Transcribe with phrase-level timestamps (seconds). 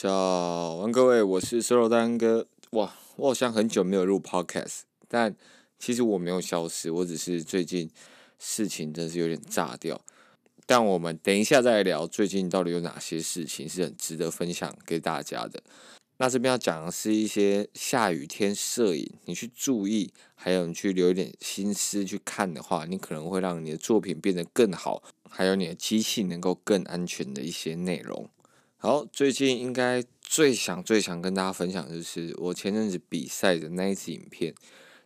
[0.00, 2.46] 早安，各位，我是 Solo 大安哥。
[2.70, 5.34] 哇，我好像很久没有录 Podcast，但
[5.76, 7.90] 其实我没有消失，我只是最近
[8.38, 10.00] 事情真是有点炸掉。
[10.66, 15.64] 但我们等一下再来聊，最近到底有哪些事情是很值得分享给大家的。
[16.18, 28.30] 那这边要讲的是一些下雨天摄影，你去注意，还有你去留一点心思去看的话，你可能会让你的作品变得更好，还有你的机器能够更安全的一些内容。
[28.80, 34.54] 好，最近应该最想最想跟大家分享就是我前阵子比赛的那一支影片，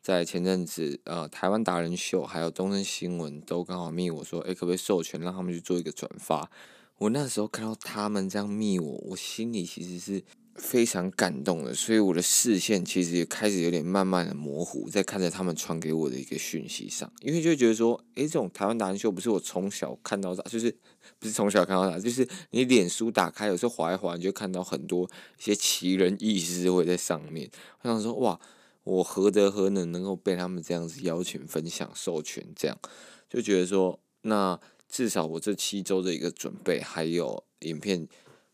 [0.00, 6.50] 在前阵子呃台湾达人秀还有东森新闻都刚好密我说，诶，可不可以授权让他们去做一个转发？
[6.96, 10.24] 我那时候看到他们这样密我，我心里其实是。
[10.58, 20.76] 非常感动的，所以我的视线其实也开始有点慢慢的模糊，在看着他们传给我的一个讯息上，因为就觉得说，诶，这种台湾达人秀不是我从小看到大，就是
[21.18, 27.48] 不是从小看到大，就是你脸书打开有时候划一划，你就看到很多一些奇人异事会在上面。
[27.82, 28.38] 我想说，哇，
[28.82, 32.76] 我何德何能能够被他们这样子邀请、分享、授权，这样
[33.30, 38.08] 就觉得说，那至少我这七周的一个准备，还有影片。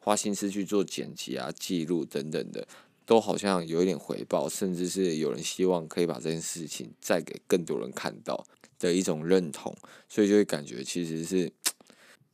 [0.00, 2.66] 花心思去做剪辑啊、记录等等的，
[3.06, 8.44] 都好像有一点回报，甚至是有人希望可以把这件事情再给更多人看到
[8.78, 9.76] 的一种认同，
[10.08, 11.52] 所以就会感觉其实是，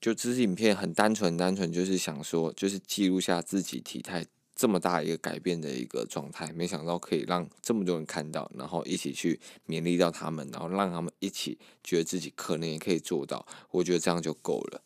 [0.00, 14.82] 就这支影片很单纯，单纯就是想说，就是记录下自己体态这么大一个改变的一个状态，没想到可以让这么多人看到，然后一起去勉励到他们，然后让他们一起觉得自己可能也可以做到，我觉得这样就够了。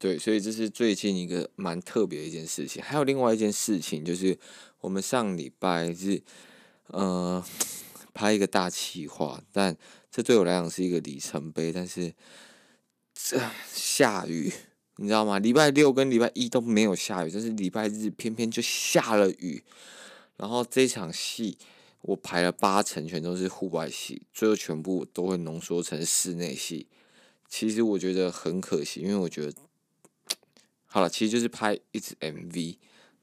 [0.00, 2.82] 对，所以这是最近一个蛮特别的一件事情。
[2.82, 4.38] 还有另外一件事情，就是
[4.80, 6.22] 我们上礼拜是
[6.86, 7.44] 呃
[8.14, 9.76] 拍一个大企划，但
[10.10, 11.70] 这对我来讲是一个里程碑。
[11.70, 12.14] 但是
[13.12, 13.38] 这
[13.70, 14.50] 下雨，
[14.96, 15.38] 你知道吗？
[15.38, 19.62] 礼拜六跟礼拜一都没有下雨，但是礼拜日偏偏就下了雨。
[20.38, 21.58] 然后这场戏
[22.00, 26.86] 我排了八成，全都是户外戏，最后全部都会浓缩成室内戏。
[27.50, 29.52] 其实我觉得很可惜，因为我觉得。
[30.92, 32.76] 好了，其实就是拍一支 MV，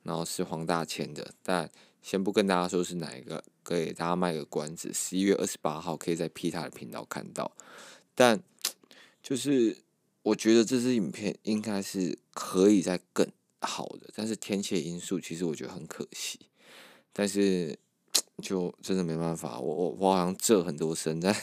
[0.04, 1.70] 然后是黄大千的，但
[2.02, 7.52] 先不跟大家说是哪一个，给大家卖个关子，十一月二十八号可以在 P 塔的频道看到。
[8.16, 8.42] 但
[9.22, 9.80] 就是
[10.24, 13.30] 我觉得这支影片应该是可以再更
[13.60, 16.40] 好的，但是天气因素其实我觉得很可惜。
[17.12, 17.78] 但是
[18.42, 21.36] 就真的没办法，我我我好像这很多声，但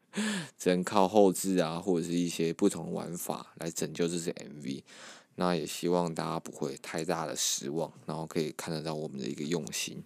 [0.56, 4.82] 只能靠后置啊，或者是一些不同玩法来拯救这支 MV。
[5.36, 10.02] 那也希望大家不会太大的失望，然后可以看得到我们的一个用心。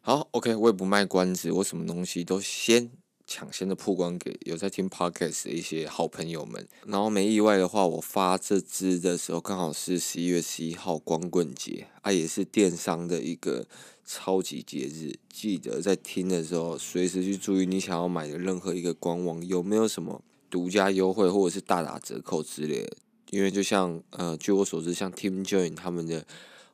[0.00, 2.90] 好，OK，我也不卖关子，我什么东西都先
[3.26, 6.66] 抢先的曝光给有在听 Podcast 的一些好朋友们。
[6.86, 13.66] 然后没意外的话，我发这支的时候刚好是十一月十一号光棍节啊，也是电商的一个
[14.06, 15.18] 超级节日。
[15.28, 22.96] 记得在听的时候，随时去注意你想要买的任何一个官网有没有什么独家优惠或者是大打折扣之类的。
[23.30, 26.26] 因为就像呃，据我所知，像 Team Join 他们的，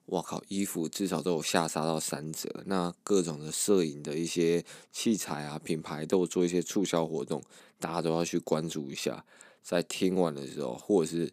[0.07, 2.63] 哇靠，衣服至少都有下杀到三折。
[2.67, 7.43] 那各种的摄影的一些器材啊，品牌都有做一些促销活动，
[7.81, 9.25] 大家都要去关注一下。
[9.63, 11.33] 在听完的时候，或者是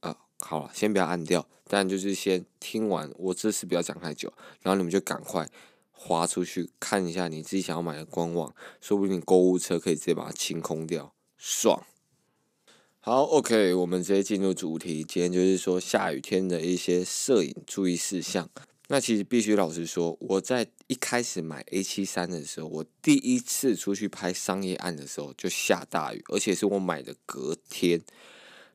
[0.00, 3.10] 呃，好了，先不要按掉，但就是先听完。
[3.18, 4.32] 我这次不要讲太久，
[4.62, 5.50] 然后你们就赶快
[5.90, 11.84] 划出去看一下你自己想要买的官网，说不定购物车可以直接把它清空掉，爽。
[13.06, 15.04] 好，OK，我们直接进入主题。
[15.04, 18.48] 今天就是说下雨天的一些摄影注意事项。
[18.88, 28.00] 那其实必须老实说，我在一开始买 A 七三的时候，我第一次出去拍商业案的时候就下大雨，而且是我买的隔天。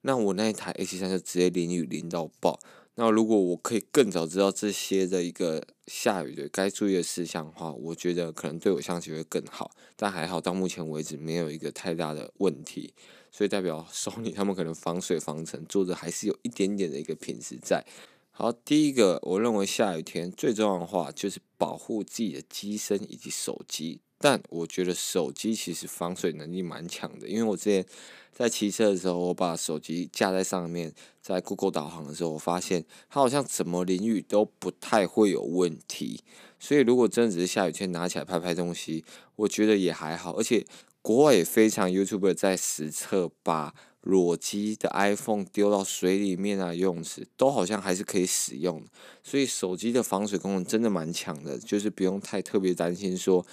[0.02, 2.60] 那我那一台 A 七三就直接淋雨淋到爆。
[3.00, 9.72] 那如果我可以更早知道这些的一个下雨的该注意的事项的话，我觉得可能对我相机会更好。
[9.96, 12.94] 但还好，到目前为止没有一个太大的问题。
[13.32, 17.86] 所以代表 Sony 他们可能防水防尘做的还是有一点点的一个品质在。
[18.32, 24.02] 好，第一个，我认为下雨天最重要的话就是保护自己的机身以及手机。
[24.22, 27.86] 但我觉得手机其实防水能力蛮强的，因为我之前
[28.34, 36.22] 在骑车的时候，我把手机架在上面，在 Google 导航的时候，我发现它好像怎么淋雨都不太会有问题。
[36.60, 39.06] 所以如果真的只是下雨天拿起来拍拍东西，
[39.38, 40.36] 我觉得也还好。
[40.36, 40.66] 而且
[41.02, 48.84] 国外也非常 YouTuber 在实测把裸机的 iPhone 丢到水里面啊，游泳池都好像还是可以使用。
[49.24, 53.46] 所以手机的防水功能真的蛮强的，就是不用太特别担心说。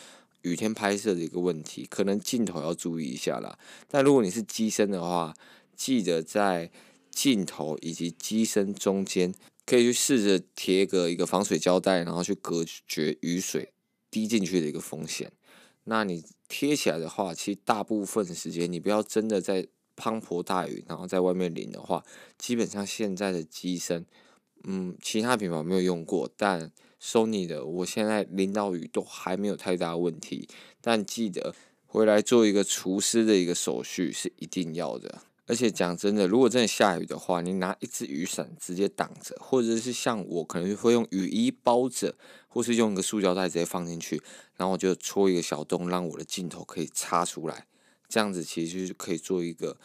[0.47, 3.59] 雨天拍摄的一个问题，可能镜头要注意一下啦。
[3.89, 5.35] 但如果你是机身的话，
[5.75, 6.71] 记得在
[7.11, 9.35] 镜头以及机身中间，
[9.67, 13.73] 可以去试着贴个一个防水胶带，然后去隔绝雨水
[14.09, 15.33] 滴进去的一个风险。
[15.83, 19.67] 那你贴起来的话，其实大部分时间，你不要真的在
[19.97, 22.05] 滂沱大雨，然后在外面淋的话，
[22.39, 24.07] 基本上现在的机身，
[24.63, 26.71] 嗯，其他品牌没有用过，但。
[27.07, 30.49] Sony 的，我现在淋到雨都还没有太大问题，
[30.81, 31.55] 但记得
[31.87, 35.23] 回来做一个除湿的一个手续是一定要的。
[35.47, 42.17] 而且讲真的，如果真的下雨的话，你拿一支雨伞直接挡着，或者是像我可能会用雨衣包着，
[42.49, 44.21] 或是用一个塑胶袋直接放进去，
[44.57, 47.69] 然后我就戳一个小洞，让我的镜头可以插出来，
[48.09, 49.77] 这样子其实就可以做一个。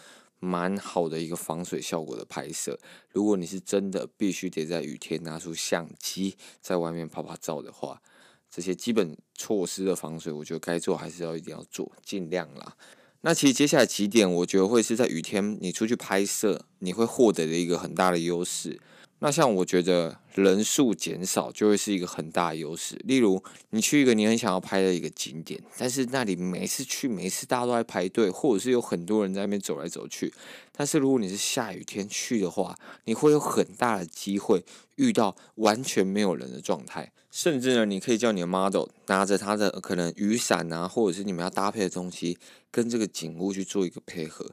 [0.42, 2.78] 蛮好的一个防水效果的拍摄。
[3.14, 8.02] 如果你是真的必须得在雨天拿出相机在外面拍拍照的话，
[8.50, 12.76] 这些基本措施的防水，我觉得该做还是要一定要做，尽量啦。
[13.22, 18.82] 那其实接下来几点，我觉得会是在雨天你出去拍摄，你会获得的一个很大的优势。
[19.24, 23.00] 那像我觉得人数减少就会是一个很大的优势。
[23.06, 30.34] 例如，你去一个你很想要拍的一个景点，但是那里每次去，每次大家都在排队，或者是有很多人在那边走来走去。
[30.76, 32.76] 但是如果你是下雨天去的话，
[33.06, 34.66] 你会有很大的机会
[34.96, 42.40] 遇到完全没有人的状态，甚至呢，你可以叫你的 model 拿着他的可能雨伞啊，或者是你们要搭配的东西，
[42.72, 44.50] 跟这个景物去做一个配合。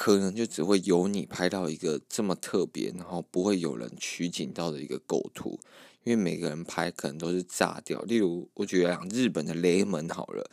[0.00, 5.60] 可能就只会有你拍到一个这么特别，然后不会有人取景到的一个构图，
[6.04, 8.00] 因为每个人拍可能都是炸掉。
[8.04, 10.50] 例如，我觉得日本的雷门好了，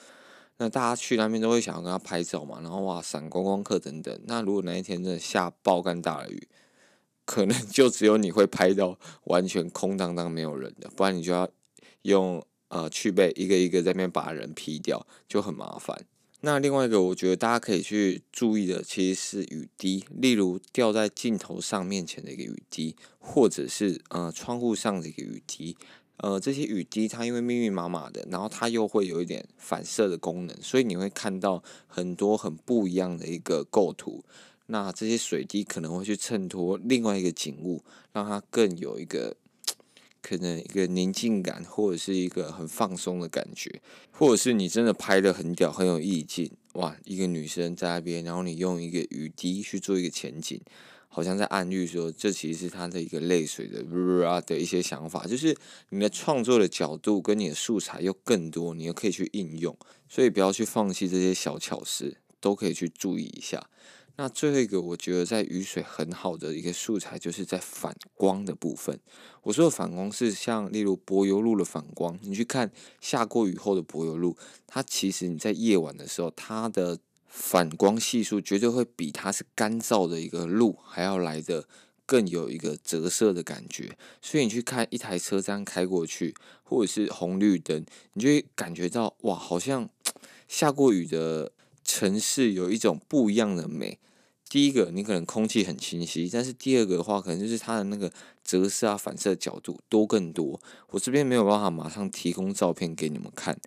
[0.57, 4.19] 那大家去那边都会想要跟他拍照嘛，然后哇，闪观光客等等。
[4.25, 6.49] 那如果哪一天真的下爆干大雨，
[7.23, 11.47] 可能就只有你会拍到完全空荡荡没有人的，不然你就要
[12.01, 16.05] 用呃去背一个一个在那边把人 P 掉，就很麻烦。
[16.41, 25.75] 那另外一个，我觉得大家可以去注意的，其实是雨滴，例如掉在镜头上面前的一个雨滴，或者是呃窗户上的一个雨滴，
[26.17, 34.23] 呃这些雨滴它因为密密麻麻的，然后它又会有一点反射的功能，所以你会看到很多很不一样的一个构图。
[34.67, 39.35] 那这些水滴可能会去衬托另外一个景物，让它更有一个。
[40.21, 43.81] 可能一个宁静感，或者是一个很放松的感觉，
[44.11, 46.95] 或者是你真的拍得很屌，很有意境，哇！
[47.05, 50.59] 一个女生在那边，然后你用一个雨滴去做一个前景，
[51.07, 53.83] 好像在暗喻说，这其实是她的一个泪水的
[54.27, 55.55] 啊的一些想法，就是
[55.89, 59.77] 你的创作的角度跟你的素材又更多，你又可以去应用，
[60.09, 63.69] 所以不要去放弃这些小巧思，都可以去注意一下。
[64.19, 68.99] 那最后一个，我觉得在雨水很好的一个素材，就是在反光的部分。
[69.43, 74.35] 我说的反光是像例如柏油路的反光，你去看下过雨后的柏油路，
[74.65, 76.97] 它其实你在夜晚的时候，它的
[77.27, 81.67] 反光系数绝对会比它是干燥的一个路还要来的
[82.07, 83.95] 更有一个折射的感觉。
[84.19, 89.87] 所以你去看一台车这样开过去，或者是红绿灯，你就会感觉到哇，好像
[90.47, 91.51] 下过雨的
[91.87, 93.97] 城市有一种不一样的美。
[94.49, 98.11] 第一个，你可能空气很清晰，但是第二个的话，可能就是它的那个
[98.43, 100.61] 折射啊、反射角度多更多。
[100.91, 103.59] 我这边没有办法马上提供照片给你们看，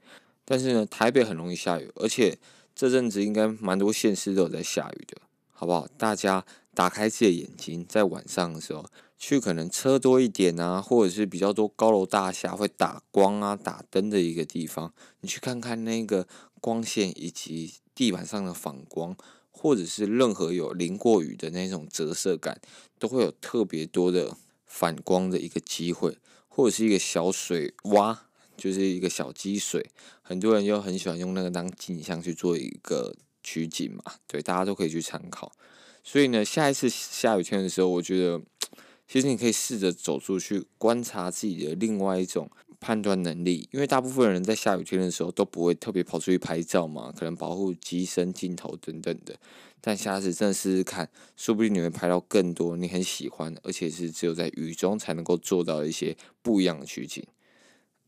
[0.44, 2.38] 但是呢，台北很容易下雨，而且
[2.74, 5.20] 这阵子应该蛮多县市都有在下雨的，
[5.52, 5.86] 好不好？
[5.98, 8.86] 大家打开自己的眼睛，在晚上的时候
[9.18, 16.26] 去，可能车多一点啊，或者是比较多高楼大厦会打光啊、打灯的一个地方，你去看看那个
[16.58, 19.16] 光线以及地板上的反光。
[19.52, 22.58] 或者是任何有淋过雨的那种折射感，
[22.98, 26.16] 都会有特别多的反光的一个机会，
[26.48, 28.16] 或者是一个小水洼，
[28.56, 29.90] 就是一个小积水，
[30.22, 35.52] 很多人又很喜欢用那个当镜像去做一个取景嘛，对，大家都可以去参考。
[36.02, 38.40] 所以呢，下一次下雨天的时候，我觉得
[39.06, 42.48] 其实你可以试着走出去，观察自己的另外一种。
[42.80, 49.36] 判断能力，因为大部分人在下雨天的时候都不会特别跑出去拍照嘛，可能保护机身、镜头等等的。
[49.82, 57.24] 但下次真的试试看，说不定你会拍到更多你很喜欢，而且是只有在雨中才能够做到一些不一样的取景。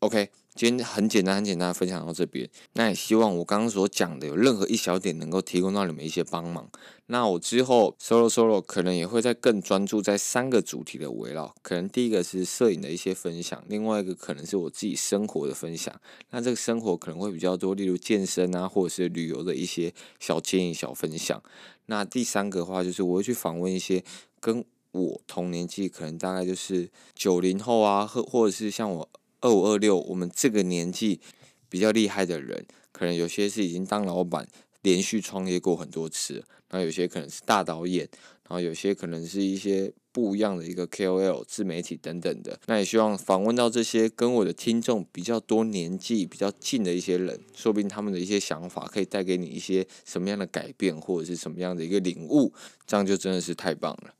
[0.00, 2.49] OK，今天很简单，很简单分享到这边。
[2.75, 6.68] 那也希望我刚刚所讲的有任何一小点能够提供到你们一些帮忙。
[7.06, 11.54] 那我之后 solo solo 可能也会再更专注在三个主题的围绕。
[11.62, 15.99] 可能第一个是摄影的一些分享，另外一个可能是我自己生活的分享。
[16.30, 21.42] 那这个生活可能会比较多，例如健身啊，或者是旅游的一些小建议、小分享。
[21.87, 24.04] 那第三个的话，就是我会去访问一些
[24.38, 29.09] 跟我同年纪，可能大概就是九零后啊，或或者是像我。
[29.43, 31.21] 二五二六，我们这个年纪
[31.69, 34.49] 比较厉害的人，可能有些是已经当老板，
[34.81, 38.09] 连续创业过很多次，然后有些可能是大导演，
[38.49, 42.59] 然后有些可能是一些不一样的一个 KOL 自媒体等等的。
[42.67, 52.53] 那也希望访问到这些跟我的听众比较多年纪比较近的一些人，说不定他们的一些想法可以带给你一些什么样的改变，或者是什么样的一个领悟，
[52.87, 54.15] 这样就真的是太棒了。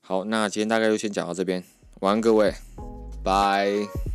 [0.00, 1.62] 好，那今天大概就先讲到这边，
[2.00, 2.52] 晚安各位，
[3.22, 4.11] 拜。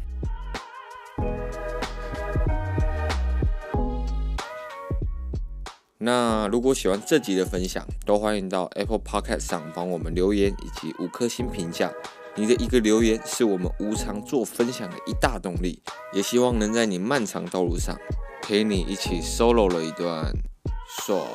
[6.00, 11.92] 那如果喜欢这集的分享，都欢迎到 Apple Podcast 上帮我们留言以及五颗星评价。
[12.36, 15.82] 你的一个留言是我们无偿做分享的一大动力，
[16.13, 17.98] 也希望能在你漫长道路上
[18.44, 20.32] 陪你一起 solo 了一段
[20.88, 21.25] 爽。